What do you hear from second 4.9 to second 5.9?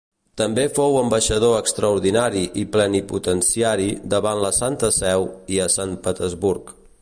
Seu i a